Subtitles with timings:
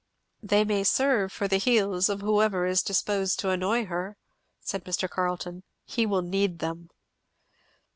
[0.41, 4.17] "They may serve for the heels of whoever is disposed to annoy her,"
[4.59, 5.07] said Mr.
[5.07, 5.61] Carleton.
[5.85, 6.89] "He will need them."